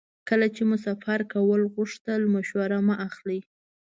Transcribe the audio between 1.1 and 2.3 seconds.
کول غوښتل